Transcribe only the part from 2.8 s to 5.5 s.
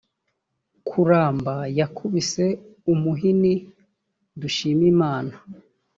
umuhini dushimimana